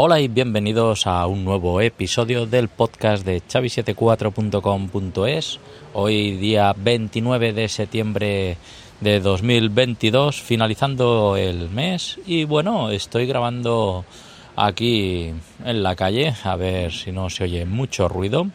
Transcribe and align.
Hola 0.00 0.20
y 0.20 0.28
bienvenidos 0.28 1.08
a 1.08 1.26
un 1.26 1.44
nuevo 1.44 1.80
episodio 1.80 2.46
del 2.46 2.68
podcast 2.68 3.26
de 3.26 3.42
chavi74.com.es. 3.42 5.58
Hoy 5.92 6.36
día 6.36 6.72
29 6.78 7.52
de 7.52 7.68
septiembre 7.68 8.58
de 9.00 9.18
2022, 9.18 10.40
finalizando 10.40 11.36
el 11.36 11.68
mes 11.70 12.20
y 12.24 12.44
bueno, 12.44 12.90
estoy 12.90 13.26
grabando 13.26 14.04
aquí 14.54 15.32
en 15.64 15.82
la 15.82 15.96
calle, 15.96 16.32
a 16.44 16.54
ver 16.54 16.92
si 16.92 17.10
no 17.10 17.28
se 17.28 17.42
oye 17.42 17.64
mucho 17.64 18.08
ruido. 18.08 18.46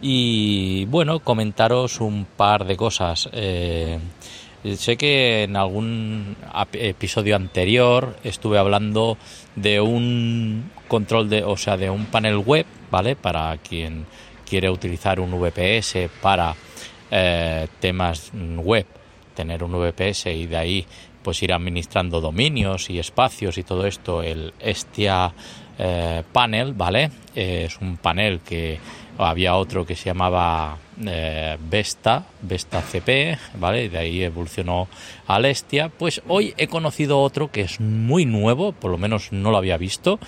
Y 0.00 0.84
bueno, 0.84 1.18
comentaros 1.18 2.00
un 2.00 2.24
par 2.24 2.64
de 2.64 2.76
cosas. 2.76 3.28
Eh, 3.32 3.98
Sé 4.76 4.96
que 4.96 5.44
en 5.44 5.56
algún 5.56 6.36
episodio 6.72 7.36
anterior 7.36 8.16
estuve 8.24 8.58
hablando 8.58 9.16
de 9.54 9.80
un 9.80 10.70
control 10.88 11.28
de, 11.28 11.44
o 11.44 11.56
sea, 11.56 11.76
de 11.76 11.90
un 11.90 12.06
panel 12.06 12.38
web, 12.38 12.66
¿vale? 12.90 13.14
Para 13.14 13.56
quien 13.58 14.06
quiere 14.48 14.68
utilizar 14.68 15.20
un 15.20 15.30
VPS 15.38 16.10
para 16.20 16.56
eh, 17.10 17.68
temas 17.78 18.32
web, 18.34 18.86
tener 19.34 19.62
un 19.62 19.72
VPS 19.72 20.26
y 20.26 20.46
de 20.46 20.56
ahí 20.56 20.86
pues 21.22 21.42
ir 21.42 21.52
administrando 21.52 22.20
dominios 22.20 22.90
y 22.90 22.98
espacios 22.98 23.58
y 23.58 23.62
todo 23.62 23.86
esto, 23.86 24.22
el 24.22 24.52
Estia 24.58 25.32
eh, 25.78 26.22
Panel, 26.32 26.72
¿vale? 26.72 27.10
es 27.34 27.78
un 27.80 27.96
panel 27.98 28.40
que 28.40 28.80
había 29.18 29.54
otro 29.54 29.86
que 29.86 29.94
se 29.94 30.06
llamaba 30.06 30.78
eh, 31.06 31.56
Vesta, 31.60 32.26
Vesta 32.42 32.82
CP, 32.82 33.38
¿vale? 33.54 33.88
De 33.88 33.98
ahí 33.98 34.22
evolucionó 34.22 34.88
a 35.26 35.38
Lestia. 35.38 35.88
Pues 35.88 36.22
hoy 36.28 36.54
he 36.56 36.68
conocido 36.68 37.20
otro 37.20 37.50
que 37.50 37.62
es 37.62 37.80
muy 37.80 38.24
nuevo, 38.26 38.72
por 38.72 38.90
lo 38.90 38.98
menos 38.98 39.32
no 39.32 39.50
lo 39.50 39.58
había 39.58 39.76
visto, 39.76 40.18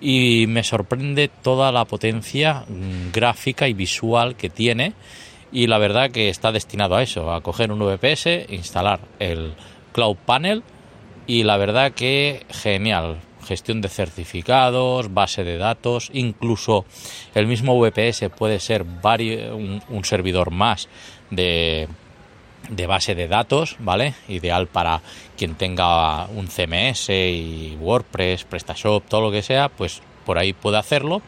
y 0.00 0.46
me 0.48 0.64
sorprende 0.64 1.28
toda 1.28 1.72
la 1.72 1.84
potencia 1.84 2.64
mm, 2.68 3.12
gráfica 3.12 3.68
y 3.68 3.74
visual 3.74 4.36
que 4.36 4.50
tiene. 4.50 4.94
Y 5.52 5.68
la 5.68 5.78
verdad 5.78 6.10
que 6.10 6.28
está 6.28 6.52
destinado 6.52 6.96
a 6.96 7.02
eso, 7.02 7.32
a 7.32 7.40
coger 7.40 7.70
un 7.70 7.78
VPS, 7.78 8.50
instalar 8.50 9.00
el 9.18 9.54
Cloud 9.92 10.16
Panel 10.26 10.62
y 11.26 11.44
la 11.44 11.56
verdad 11.56 11.92
que 11.92 12.44
genial 12.50 13.18
gestión 13.46 13.80
de 13.80 13.88
certificados, 13.88 15.12
base 15.14 15.44
de 15.44 15.56
datos, 15.56 16.10
incluso 16.12 16.84
el 17.34 17.46
mismo 17.46 17.78
VPS 17.78 18.28
puede 18.36 18.60
ser 18.60 18.82
un, 18.82 20.04
servidor 20.04 20.50
más 20.50 20.88
de, 21.30 21.88
de 22.68 22.86
base 22.86 23.14
de 23.14 23.28
datos, 23.28 23.76
¿vale? 23.78 24.14
Ideal 24.28 24.66
para 24.66 25.00
quien 25.36 25.54
tenga 25.54 26.26
un 26.26 26.48
CMS 26.48 27.08
y 27.10 27.76
WordPress, 27.80 28.44
PrestaShop, 28.44 29.04
todo 29.08 29.22
lo 29.22 29.30
que 29.30 29.42
sea, 29.42 29.68
pues 29.68 30.02
por 30.24 30.38
ahí 30.38 30.52
puede 30.52 30.78
hacerlo. 30.78 31.22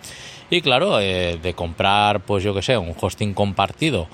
Y 0.51 0.63
claro, 0.63 0.99
eh, 1.01 1.39
de 1.43 1.55
comprar, 1.55 2.21
pues 2.21 2.43
yo 2.43 2.55
que 2.55 2.63
sé, 2.63 2.77
un 2.77 2.95
hosting 2.99 3.35
compartido 3.35 4.09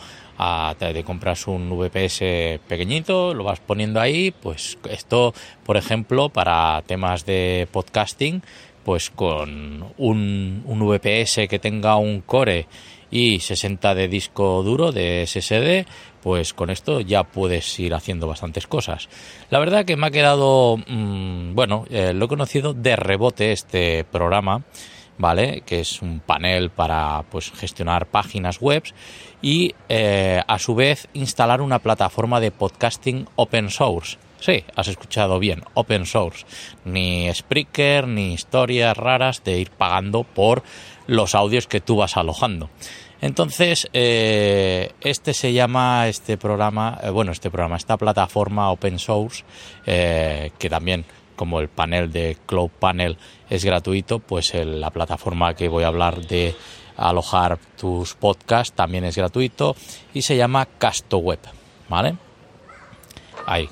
a, 0.45 0.75
de 0.79 1.05
compras 1.05 1.47
un 1.47 1.71
VPS 1.71 2.61
pequeñito, 2.69 3.35
lo 3.35 3.45
vas 3.45 3.61
poniendo 3.61 4.01
ahí, 4.01 4.31
pues 4.31 4.79
esto, 4.89 5.33
por 5.65 5.77
ejemplo, 5.77 6.29
para 6.29 6.83
temas 6.87 7.25
de 7.25 7.69
podcasting, 7.73 8.43
pues 8.85 9.11
con 9.11 9.93
un, 9.97 10.63
un 10.67 10.81
VPS 10.81 11.49
que 11.49 11.59
tenga 11.59 11.97
un 11.97 12.21
core 12.21 12.67
y 13.11 13.41
60 13.41 13.95
de 13.95 14.09
disco 14.09 14.63
duro 14.63 14.93
de 14.93 15.25
SSD, 15.27 15.87
pues 16.23 16.53
con 16.53 16.71
esto 16.71 17.01
ya 17.01 17.23
puedes 17.23 17.79
ir 17.79 17.95
haciendo 17.95 18.27
bastantes 18.27 18.67
cosas. 18.67 19.09
La 19.51 19.59
verdad 19.59 19.85
que 19.85 19.97
me 19.97 20.09
ha 20.09 20.11
quedado, 20.11 20.77
mm, 20.77 21.55
bueno, 21.55 21.85
eh, 21.91 22.13
lo 22.13 22.25
he 22.25 22.29
conocido 22.29 22.75
de 22.75 22.97
rebote 22.97 23.53
este 23.53 24.05
programa 24.05 24.63
¿vale? 25.19 25.63
Que 25.67 25.81
es 25.81 26.03
un 26.03 26.21
panel 26.21 26.71
para 26.71 27.25
pues, 27.31 27.51
gestionar 27.53 28.07
páginas 28.07 28.61
web 28.61 28.83
y 29.43 29.75
eh, 29.89 30.43
a 30.47 30.59
su 30.59 30.75
vez 30.75 31.09
instalar 31.13 31.61
una 31.61 31.79
plataforma 31.79 32.41
de 32.41 32.51
podcasting 32.51 33.27
open 33.37 33.71
source. 33.71 34.19
Sí, 34.41 34.65
has 34.77 34.89
escuchado 34.89 35.39
bien, 35.39 35.63
open 35.75 36.05
source. 36.05 36.45
Ni 36.85 37.33
Spreaker, 37.33 38.07
ni 38.07 38.35
historias 38.35 38.97
raras 38.97 39.43
de 39.43 39.59
ir 39.59 39.71
pagando 39.71 40.25
por 40.25 40.63
los 41.07 41.35
audios 41.35 41.67
que 41.67 41.81
tú 41.81 41.97
vas 41.97 42.17
alojando. 42.17 42.69
Entonces, 43.23 43.89
eh, 43.95 44.93
este 45.01 45.33
se 45.33 45.55
llama, 45.55 46.09
este 46.09 46.37
programa, 46.37 47.01
eh, 47.03 47.09
bueno, 47.09 47.33
este 47.33 47.51
programa, 47.51 47.77
esta 47.77 47.97
plataforma 47.97 48.71
open 48.71 48.99
source, 48.99 49.45
que 49.87 50.69
también 50.69 51.07
como 51.37 51.61
el 51.61 51.69
panel 51.69 52.13
de 52.13 52.37
Cloud 52.47 52.71
Panel 52.79 53.17
es 53.51 53.65
gratuito, 53.65 54.19
pues 54.19 54.53
la 54.55 54.91
plataforma 54.91 55.55
que 55.55 55.69
voy 55.69 55.85
a 55.85 55.89
hablar 55.89 56.27
de 56.27 56.55
alojar 56.97 57.59
tus 57.77 58.15
podcasts 58.15 58.75
también 58.75 59.05
es 59.05 59.17
gratuito 59.17 59.77
y 60.13 60.23
se 60.23 60.37
llama 60.37 60.67
CastoWeb, 60.79 61.41
¿vale? 61.89 62.17
Ahí, 63.47 63.69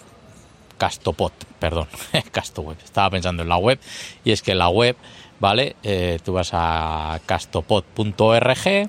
Castopod, 0.82 1.32
perdón, 1.58 1.86
CastoWeb. 2.32 2.76
Estaba 2.82 3.10
pensando 3.10 3.42
en 3.42 3.48
la 3.48 3.56
web 3.56 3.78
y 4.24 4.32
es 4.32 4.42
que 4.42 4.54
la 4.54 4.68
web, 4.68 4.96
¿vale? 5.38 5.76
Eh, 5.82 6.18
tú 6.24 6.32
vas 6.32 6.50
a 6.52 7.20
castopod.org 7.24 8.88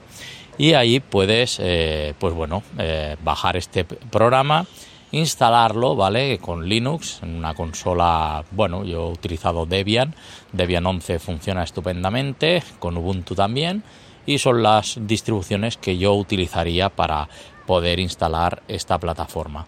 y 0.58 0.74
ahí 0.74 1.00
puedes, 1.00 1.60
eh, 1.62 2.14
pues 2.20 2.34
bueno, 2.34 2.64
eh, 2.78 3.16
bajar 3.24 3.58
este 3.58 3.86
programa 3.86 4.66
instalarlo, 5.14 5.96
¿vale? 5.96 6.40
Con 6.40 6.68
Linux, 6.68 7.20
en 7.22 7.36
una 7.36 7.54
consola, 7.54 8.44
bueno, 8.52 8.84
yo 8.84 9.08
he 9.08 9.12
utilizado 9.12 9.66
Debian, 9.66 10.16
Debian 10.52 10.86
11 10.86 11.20
funciona 11.20 11.64
estupendamente, 11.64 12.64
con 12.80 12.98
Ubuntu 12.98 13.36
también, 13.36 13.84
y 14.26 14.40
son 14.40 14.64
las 14.64 14.98
distribuciones 15.00 15.78
que 15.78 15.98
yo 15.98 16.16
utilizaría 16.16 16.90
para 16.90 17.30
poder 17.68 18.00
instalar 18.00 18.64
esta 18.68 18.98
plataforma. 18.98 19.68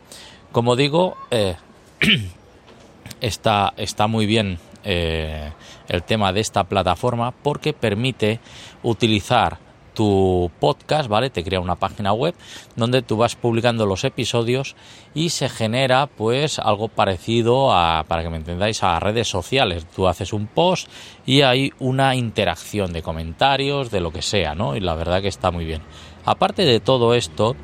Como 0.51 0.75
digo, 0.75 1.15
eh, 1.29 1.55
está, 3.21 3.73
está 3.77 4.07
muy 4.07 4.25
bien 4.25 4.57
eh, 4.83 5.51
el 5.87 6.01
tema 6.01 6.33
de 6.33 6.41
esta 6.41 6.63
plataforma 6.63 7.31
porque 7.31 7.73
permite 7.73 8.39
utilizar 8.81 9.59
tu 9.95 10.51
podcast, 10.59 11.09
¿vale? 11.09 11.31
Te 11.31 11.43
crea 11.43 11.59
una 11.59 11.77
página 11.77 12.13
web 12.13 12.35
donde 12.75 13.01
tú 13.01 13.17
vas 13.17 13.35
publicando 13.35 13.87
los 13.87 14.03
episodios 14.03 14.75
y 15.15 15.29
se 15.29 15.49
genera 15.49 16.05
pues 16.05 16.59
algo 16.59 16.89
parecido 16.89 17.73
a, 17.73 18.05
para 18.07 18.21
que 18.21 18.29
me 18.29 18.37
entendáis, 18.37 18.83
a 18.83 18.99
redes 18.99 19.27
sociales. 19.27 19.87
Tú 19.95 20.07
haces 20.07 20.33
un 20.33 20.45
post 20.45 20.87
y 21.25 21.41
hay 21.41 21.71
una 21.79 22.15
interacción 22.15 22.93
de 22.93 23.01
comentarios, 23.01 23.89
de 23.89 24.01
lo 24.01 24.11
que 24.11 24.21
sea, 24.21 24.53
¿no? 24.53 24.75
Y 24.75 24.81
la 24.81 24.93
verdad 24.93 25.23
que 25.23 25.29
está 25.29 25.49
muy 25.49 25.65
bien. 25.65 25.81
Aparte 26.25 26.63
de 26.63 26.79
todo 26.79 27.15
esto, 27.15 27.55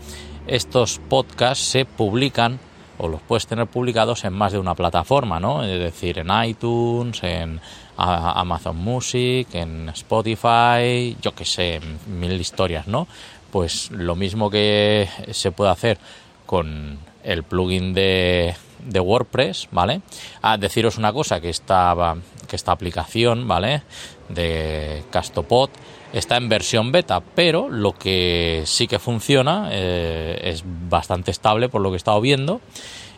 estos 0.48 1.00
podcasts 1.09 1.63
se 1.63 1.86
publican 1.86 2.59
o 2.97 3.07
los 3.07 3.22
puedes 3.22 3.47
tener 3.47 3.68
publicados 3.68 4.24
en 4.25 4.34
más 4.34 4.52
de 4.52 4.59
una 4.59 4.75
plataforma, 4.75 5.40
¿no? 5.40 5.63
Es 5.63 5.79
decir, 5.79 6.19
en 6.19 6.28
iTunes, 6.44 7.24
en 7.24 7.59
Amazon 7.97 8.78
Music, 8.78 9.47
en 9.53 9.90
Spotify, 9.90 11.16
yo 11.22 11.34
que 11.34 11.46
sé, 11.46 11.80
mil 12.07 12.40
historias, 12.40 12.88
¿no? 12.88 13.07
Pues 13.51 13.91
lo 13.91 14.16
mismo 14.16 14.50
que 14.50 15.07
se 15.31 15.51
puede 15.51 15.72
hacer 15.72 15.97
con 16.46 17.00
el 17.24 17.44
plugin 17.44 17.94
de, 17.94 18.56
de 18.86 19.00
WordPress, 19.00 19.68
¿vale? 19.72 20.02
A 20.42 20.58
deciros 20.58 20.97
una 20.97 21.14
cosa, 21.14 21.40
que 21.40 21.50
esta, 21.50 22.16
que 22.47 22.56
esta 22.56 22.72
aplicación, 22.72 23.47
¿vale? 23.47 23.84
De 24.30 25.03
Castopod 25.09 25.69
está 26.14 26.38
en 26.38 26.50
versión 26.50 26.92
beta, 26.92 27.22
pero 27.36 27.69
lo 27.69 27.94
que 27.94 28.63
sí 28.66 28.88
que 28.88 29.00
funciona 29.00 29.69
eh, 29.72 30.39
es 30.44 30.63
bastante 30.66 31.31
estable 31.31 31.69
por 31.69 31.81
lo 31.81 31.89
que 31.89 31.95
he 31.95 31.98
estado 31.98 32.22
viendo. 32.22 32.62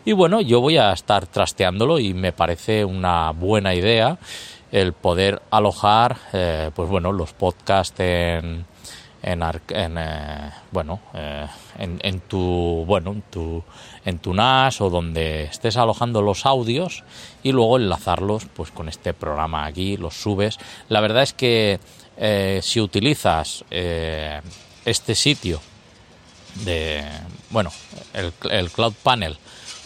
Y 0.04 0.12
bueno, 0.12 0.40
yo 0.40 0.60
voy 0.60 0.76
a 0.76 0.92
estar 0.92 1.26
trasteándolo 1.26 1.98
y 1.98 2.12
me 2.14 2.32
parece 2.32 2.84
una 2.84 3.30
buena 3.30 3.74
idea 3.74 4.18
el 4.70 4.92
poder 4.92 5.40
alojar, 5.50 6.16
eh, 6.32 6.70
pues 6.74 6.88
bueno, 6.88 7.12
los 7.12 7.32
podcasts 7.32 7.98
en, 8.00 8.66
en, 9.24 9.42
eh, 9.98 10.50
bueno, 10.70 11.00
en, 11.78 11.98
en, 12.02 12.20
tu, 12.20 12.84
bueno, 12.86 13.12
en 13.12 13.22
tu, 13.22 13.64
en 14.04 14.18
tu 14.18 14.34
NAS 14.34 14.80
o 14.80 14.90
donde 14.90 15.44
estés 15.44 15.76
alojando 15.76 16.22
los 16.22 16.46
audios 16.46 17.04
y 17.42 17.52
luego 17.52 17.78
enlazarlos, 17.78 18.46
pues 18.54 18.70
con 18.70 18.88
este 18.88 19.14
programa 19.14 19.64
aquí, 19.64 19.96
los 19.96 20.14
subes. 20.14 20.58
La 20.88 21.00
verdad 21.00 21.22
es 21.22 21.32
que 21.32 21.80
eh, 22.16 22.60
si 22.62 22.80
utilizas 22.80 23.64
eh, 23.70 24.40
este 24.84 25.14
sitio 25.14 25.60
de 26.64 27.02
bueno 27.50 27.72
el, 28.12 28.70
Cloud 28.70 28.94
Panel 29.02 29.36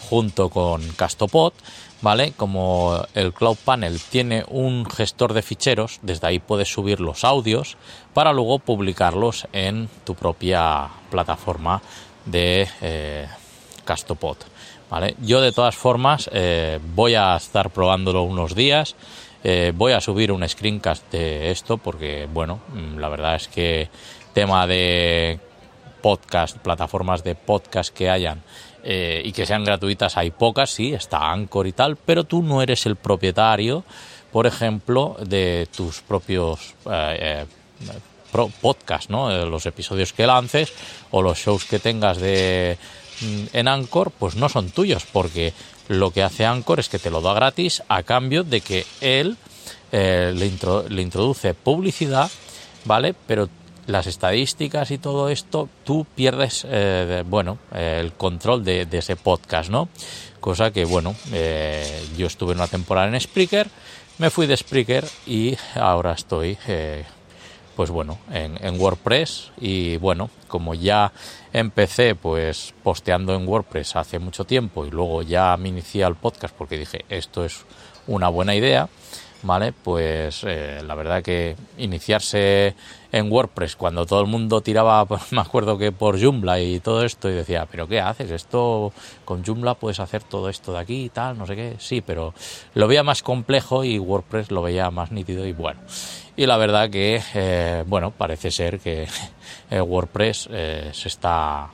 junto 0.09 0.49
con 0.49 0.81
Castopod 0.95 1.53
vale 2.01 2.31
como 2.31 3.01
el 3.13 3.33
Cloud 3.33 3.57
Panel 3.63 3.99
tiene 3.99 4.43
un 4.47 4.85
gestor 4.85 5.33
de 5.33 5.41
ficheros 5.41 5.99
desde 6.01 6.27
ahí 6.27 6.39
puedes 6.39 6.71
subir 6.71 6.99
los 6.99 7.23
audios 7.23 7.77
para 8.13 8.33
luego 8.33 8.59
publicarlos 8.59 9.47
en 9.53 9.89
tu 10.05 10.15
propia 10.15 10.87
plataforma 11.09 11.81
de 12.25 12.67
eh, 12.81 13.27
Castopod 13.85 14.37
vale 14.89 15.15
yo 15.21 15.41
de 15.41 15.51
todas 15.51 15.75
formas 15.75 16.29
voy 16.95 17.15
a 17.15 17.35
estar 17.35 17.69
probándolo 17.69 18.23
unos 18.23 18.55
días 18.55 18.95
Eh, 19.43 19.71
voy 19.73 19.93
a 19.93 20.01
subir 20.01 20.31
un 20.31 20.47
screencast 20.47 21.09
de 21.11 21.51
esto 21.51 21.77
porque, 21.77 22.27
bueno, 22.31 22.59
mm, 22.73 22.97
la 22.97 23.07
verdad 23.07 23.35
es 23.35 23.47
que 23.47 23.89
tema 24.33 24.67
de 24.67 25.39
podcast, 26.01 26.57
plataformas 26.57 27.23
de 27.23 27.35
podcast 27.35 27.93
que 27.93 28.09
hayan 28.09 28.41
eh, 28.83 29.21
y 29.23 29.31
que 29.31 29.45
sean 29.45 29.63
gratuitas 29.63 30.17
hay 30.17 30.31
pocas, 30.31 30.69
sí, 30.69 30.93
está 30.93 31.31
Anchor 31.31 31.67
y 31.67 31.73
tal, 31.73 31.97
pero 31.97 32.23
tú 32.23 32.41
no 32.41 32.61
eres 32.61 32.85
el 32.85 32.95
propietario, 32.95 33.83
por 34.31 34.47
ejemplo, 34.47 35.17
de 35.25 35.67
tus 35.75 36.01
propios 36.01 36.75
eh, 36.89 37.45
podcasts, 38.61 39.09
¿no? 39.09 39.45
Los 39.45 39.65
episodios 39.65 40.13
que 40.13 40.27
lances 40.27 40.71
o 41.11 41.21
los 41.21 41.37
shows 41.37 41.65
que 41.65 41.79
tengas 41.79 42.17
de 42.19 42.77
mm, 43.21 43.43
en 43.53 43.67
Anchor, 43.67 44.11
pues 44.11 44.35
no 44.35 44.49
son 44.49 44.69
tuyos, 44.69 45.05
porque 45.11 45.53
lo 45.87 46.11
que 46.11 46.23
hace 46.23 46.45
Anchor 46.45 46.79
es 46.79 46.89
que 46.89 46.99
te 46.99 47.09
lo 47.09 47.21
da 47.21 47.33
gratis 47.33 47.83
a 47.89 48.03
cambio 48.03 48.43
de 48.43 48.61
que 48.61 48.85
él 49.01 49.37
eh, 49.91 50.31
le, 50.35 51.01
introduce 51.01 51.53
publicidad, 51.55 52.29
¿vale? 52.85 53.15
Pero 53.25 53.49
las 53.89 54.07
estadísticas 54.07 54.91
y 54.91 54.97
todo 54.97 55.29
esto, 55.29 55.67
tú 55.83 56.05
pierdes, 56.15 56.65
eh, 56.69 57.23
bueno, 57.27 57.57
el 57.73 58.13
control 58.13 58.63
de, 58.63 58.87
ese 58.91 59.15
podcast, 59.15 59.69
¿no? 59.69 59.89
Cosa 60.39 60.71
que, 60.71 60.85
bueno, 60.85 61.15
eh, 61.33 62.05
yo 62.17 62.27
estuve 62.27 62.53
una 62.53 62.67
temporada 62.67 63.07
en 63.07 63.19
Spreaker, 63.19 63.67
me 64.17 64.29
fui 64.29 64.47
de 64.47 64.55
Spreaker 64.55 65.05
y 65.25 65.57
ahora 65.75 66.13
estoy 66.13 66.57
pues 67.79 67.91
bueno, 67.91 68.19
en, 68.33 68.77
WordPress 68.77 69.51
y 69.57 69.95
bueno, 69.95 70.29
como 70.49 70.73
ya 70.73 71.13
empecé 71.53 72.13
pues 72.13 72.73
posteando 72.83 73.33
en 73.33 73.47
WordPress 73.47 73.95
hace 73.95 74.19
mucho 74.19 74.43
tiempo 74.43 74.85
y 74.85 74.89
luego 74.89 75.21
ya 75.21 75.55
me 75.55 75.69
inicié 75.69 76.03
al 76.03 76.17
podcast 76.17 76.53
porque 76.53 76.77
dije 76.77 77.05
esto 77.07 77.45
es 77.45 77.63
una 78.05 78.27
buena 78.27 78.53
idea, 78.53 78.89
¿vale? 79.43 79.71
Pues 79.71 80.43
eh, 80.45 80.81
la 80.85 80.95
verdad 80.95 81.23
que 81.23 81.55
iniciarse 81.77 82.75
en 83.11 83.31
WordPress 83.31 83.75
cuando 83.75 84.05
todo 84.05 84.21
el 84.21 84.27
mundo 84.27 84.61
tiraba, 84.61 85.05
me 85.31 85.41
acuerdo 85.41 85.77
que 85.77 85.91
por 85.91 86.21
Joomla 86.21 86.59
y 86.59 86.79
todo 86.79 87.03
esto 87.03 87.29
y 87.29 87.33
decía, 87.33 87.67
pero 87.69 87.87
¿qué 87.87 87.99
haces? 88.01 88.31
Esto 88.31 88.93
con 89.25 89.43
Joomla 89.43 89.75
puedes 89.75 89.99
hacer 89.99 90.23
todo 90.23 90.49
esto 90.49 90.73
de 90.73 90.79
aquí 90.79 91.05
y 91.05 91.09
tal, 91.09 91.37
no 91.37 91.45
sé 91.45 91.55
qué, 91.55 91.75
sí, 91.79 92.01
pero 92.01 92.33
lo 92.73 92.87
veía 92.87 93.03
más 93.03 93.23
complejo 93.23 93.83
y 93.83 93.99
WordPress 93.99 94.51
lo 94.51 94.61
veía 94.61 94.91
más 94.91 95.11
nítido 95.11 95.45
y 95.45 95.53
bueno. 95.53 95.79
Y 96.35 96.45
la 96.45 96.57
verdad 96.57 96.89
que, 96.89 97.21
eh, 97.33 97.83
bueno, 97.85 98.11
parece 98.11 98.51
ser 98.51 98.79
que 98.79 99.07
eh, 99.71 99.81
WordPress 99.81 100.49
se 100.91 101.07
está 101.07 101.69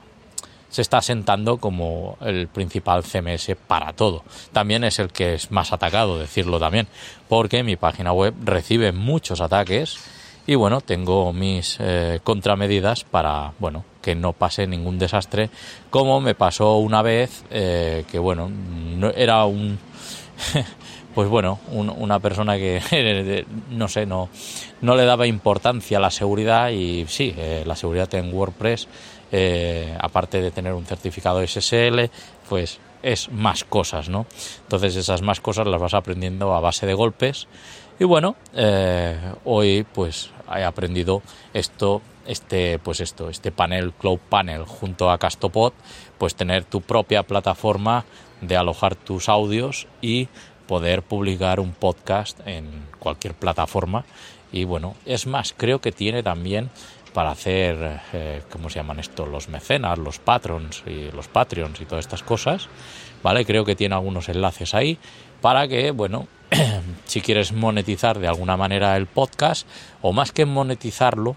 se 0.68 0.82
está 0.82 0.98
asentando 0.98 1.58
como 1.58 2.16
el 2.20 2.48
principal 2.48 3.02
CMS 3.02 3.56
para 3.66 3.92
todo. 3.92 4.24
También 4.52 4.84
es 4.84 4.98
el 4.98 5.12
que 5.12 5.34
es 5.34 5.50
más 5.50 5.72
atacado, 5.72 6.18
decirlo 6.18 6.58
también, 6.58 6.86
porque 7.28 7.62
mi 7.62 7.76
página 7.76 8.12
web 8.12 8.34
recibe 8.44 8.92
muchos 8.92 9.40
ataques 9.40 9.98
y 10.46 10.54
bueno, 10.54 10.80
tengo 10.80 11.32
mis 11.32 11.76
eh, 11.80 12.20
contramedidas 12.22 13.02
para, 13.04 13.52
bueno, 13.58 13.84
que 14.00 14.14
no 14.14 14.32
pase 14.32 14.66
ningún 14.66 14.98
desastre, 14.98 15.50
como 15.90 16.20
me 16.20 16.36
pasó 16.36 16.76
una 16.76 17.02
vez, 17.02 17.44
eh, 17.50 18.04
que 18.10 18.18
bueno, 18.18 18.48
no, 18.48 19.10
era 19.10 19.44
un... 19.44 19.78
pues 21.16 21.30
bueno, 21.30 21.58
una 21.72 22.20
persona 22.20 22.58
que 22.58 23.46
no 23.70 23.88
sé, 23.88 24.04
no, 24.04 24.28
no 24.82 24.94
le 24.94 25.06
daba 25.06 25.26
importancia 25.26 25.96
a 25.96 26.00
la 26.02 26.10
seguridad 26.10 26.68
y 26.68 27.06
sí, 27.08 27.34
eh, 27.38 27.62
la 27.64 27.74
seguridad 27.74 28.14
en 28.16 28.34
WordPress 28.34 28.86
eh, 29.32 29.96
aparte 29.98 30.42
de 30.42 30.50
tener 30.50 30.74
un 30.74 30.84
certificado 30.84 31.40
SSL, 31.40 32.10
pues 32.50 32.80
es 33.02 33.30
más 33.32 33.64
cosas, 33.64 34.10
¿no? 34.10 34.26
Entonces 34.64 34.94
esas 34.94 35.22
más 35.22 35.40
cosas 35.40 35.66
las 35.66 35.80
vas 35.80 35.94
aprendiendo 35.94 36.54
a 36.54 36.60
base 36.60 36.84
de 36.84 36.92
golpes. 36.92 37.48
Y 37.98 38.04
bueno, 38.04 38.36
eh, 38.54 39.18
hoy 39.46 39.86
pues 39.94 40.28
he 40.54 40.64
aprendido 40.64 41.22
esto, 41.54 42.02
este, 42.26 42.78
pues 42.78 43.00
esto, 43.00 43.30
este 43.30 43.52
panel, 43.52 43.94
Cloud 43.94 44.20
Panel 44.28 44.64
junto 44.64 45.10
a 45.10 45.16
Castopod, 45.16 45.72
pues 46.18 46.34
tener 46.34 46.64
tu 46.64 46.82
propia 46.82 47.22
plataforma 47.22 48.04
de 48.42 48.56
alojar 48.56 48.96
tus 48.96 49.30
audios 49.30 49.86
y 50.02 50.28
poder 50.66 51.02
publicar 51.02 51.60
un 51.60 51.72
podcast 51.72 52.40
en 52.46 52.68
cualquier 52.98 53.34
plataforma. 53.34 54.04
Y 54.52 54.64
bueno, 54.64 54.94
es 55.04 55.26
más, 55.26 55.54
creo 55.56 55.80
que 55.80 55.92
tiene 55.92 56.22
también 56.22 56.70
para 57.12 57.30
hacer, 57.30 58.00
eh, 58.12 58.42
¿cómo 58.50 58.68
se 58.68 58.78
llaman 58.78 59.00
esto? 59.00 59.26
Los 59.26 59.48
mecenas, 59.48 59.98
los 59.98 60.18
patrons 60.18 60.82
y 60.86 61.10
los 61.12 61.28
patreons 61.28 61.80
y 61.80 61.86
todas 61.86 62.04
estas 62.04 62.22
cosas, 62.22 62.68
¿vale? 63.22 63.44
Creo 63.44 63.64
que 63.64 63.74
tiene 63.74 63.94
algunos 63.94 64.28
enlaces 64.28 64.74
ahí 64.74 64.98
para 65.40 65.66
que, 65.66 65.92
bueno, 65.92 66.28
si 67.06 67.20
quieres 67.20 67.52
monetizar 67.52 68.18
de 68.18 68.28
alguna 68.28 68.56
manera 68.56 68.96
el 68.96 69.06
podcast, 69.06 69.66
o 70.02 70.12
más 70.12 70.30
que 70.32 70.44
monetizarlo, 70.44 71.36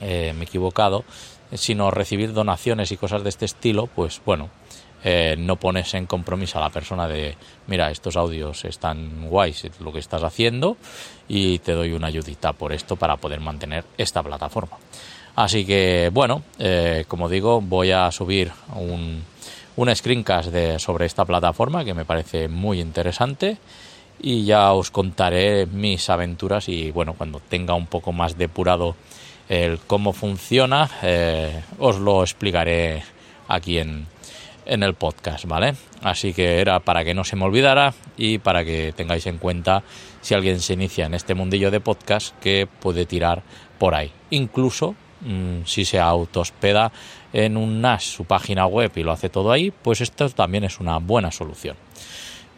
eh, 0.00 0.32
me 0.34 0.42
he 0.42 0.44
equivocado, 0.44 1.04
sino 1.52 1.90
recibir 1.90 2.32
donaciones 2.32 2.90
y 2.90 2.96
cosas 2.96 3.22
de 3.22 3.28
este 3.28 3.44
estilo, 3.44 3.86
pues 3.88 4.20
bueno, 4.24 4.50
eh, 5.08 5.36
no 5.38 5.54
pones 5.54 5.94
en 5.94 6.06
compromiso 6.06 6.58
a 6.58 6.62
la 6.62 6.70
persona 6.70 7.06
de, 7.06 7.36
mira, 7.68 7.92
estos 7.92 8.16
audios 8.16 8.64
están 8.64 9.28
guays 9.28 9.64
lo 9.78 9.92
que 9.92 10.00
estás 10.00 10.24
haciendo 10.24 10.76
y 11.28 11.60
te 11.60 11.74
doy 11.74 11.92
una 11.92 12.08
ayudita 12.08 12.52
por 12.52 12.72
esto 12.72 12.96
para 12.96 13.16
poder 13.16 13.38
mantener 13.38 13.84
esta 13.96 14.20
plataforma. 14.24 14.78
Así 15.36 15.64
que, 15.64 16.10
bueno, 16.12 16.42
eh, 16.58 17.04
como 17.06 17.28
digo, 17.28 17.60
voy 17.60 17.92
a 17.92 18.10
subir 18.10 18.50
un, 18.74 19.22
screencast 19.94 20.52
sobre 20.78 21.06
esta 21.06 21.24
plataforma 21.24 21.84
que 21.84 21.94
me 21.94 22.04
parece 22.04 22.48
muy 22.48 22.80
interesante 22.80 23.58
y 24.20 24.44
ya 24.44 24.72
os 24.72 24.90
contaré 24.90 25.66
mis 25.66 26.10
aventuras 26.10 26.68
y 26.68 26.90
bueno, 26.90 27.14
cuando 27.14 27.38
tenga 27.38 27.74
un 27.74 27.86
poco 27.86 28.10
más 28.10 28.36
depurado 28.36 28.96
el 29.48 29.78
cómo 29.78 30.12
funciona, 30.12 30.90
eh, 31.02 31.62
os 31.78 31.96
lo 32.00 32.24
explicaré 32.24 33.04
aquí 33.46 33.78
en, 33.78 34.08
en 34.66 34.82
el 34.82 34.94
podcast, 34.94 35.44
¿vale? 35.46 35.74
Así 36.02 36.32
que 36.32 36.60
era 36.60 36.80
para 36.80 37.04
que 37.04 37.14
no 37.14 37.24
se 37.24 37.36
me 37.36 37.44
olvidara 37.44 37.94
y 38.16 38.38
para 38.38 38.64
que 38.64 38.92
tengáis 38.94 39.26
en 39.26 39.38
cuenta 39.38 39.82
si 40.20 40.34
alguien 40.34 40.60
se 40.60 40.74
inicia 40.74 41.06
en 41.06 41.14
este 41.14 41.34
mundillo 41.34 41.70
de 41.70 41.80
podcast 41.80 42.38
que 42.40 42.66
puede 42.66 43.06
tirar 43.06 43.42
por 43.78 43.94
ahí. 43.94 44.12
Incluso 44.30 44.94
mm, 45.20 45.64
si 45.64 45.84
se 45.84 45.98
autospeda 46.00 46.92
en 47.32 47.56
un 47.56 47.80
NAS 47.80 48.04
su 48.04 48.24
página 48.24 48.66
web 48.66 48.92
y 48.96 49.02
lo 49.02 49.12
hace 49.12 49.28
todo 49.28 49.52
ahí, 49.52 49.70
pues 49.70 50.00
esto 50.00 50.28
también 50.30 50.64
es 50.64 50.80
una 50.80 50.98
buena 50.98 51.30
solución. 51.30 51.76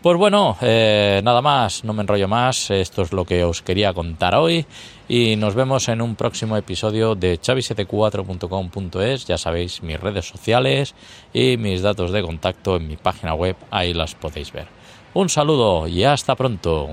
Pues 0.01 0.17
bueno, 0.17 0.57
eh, 0.61 1.21
nada 1.25 1.43
más, 1.43 1.83
no 1.83 1.93
me 1.93 2.03
enrollo 2.03 2.29
más, 2.29 2.71
esto 2.71 3.03
es 3.03 3.13
lo 3.13 3.25
que 3.25 3.43
os 3.43 3.63
quería 3.63 3.93
contar 3.93 4.37
hoy 4.37 4.65
y 5.09 5.35
nos 5.35 5.57
vemos 5.57 5.89
en 5.89 6.01
un 6.01 6.15
próximo 6.15 6.57
episodio 6.57 7.17
de 7.17 7.41
chavi74.com.es, 7.41 9.27
ya 9.27 9.37
sabéis 9.37 9.83
mis 9.83 9.99
redes 9.99 10.29
sociales 10.29 10.95
y 11.35 11.57
mis 11.57 11.83
datos 11.83 12.13
de 12.13 12.23
contacto 12.23 12.77
en 12.77 12.87
mi 12.87 12.97
página 12.97 13.35
web, 13.35 13.57
ahí 13.73 13.93
las 13.93 14.15
podéis 14.15 14.53
ver. 14.53 14.69
Un 15.15 15.29
saludo 15.29 15.89
y 15.89 16.05
hasta 16.05 16.37
pronto. 16.37 16.91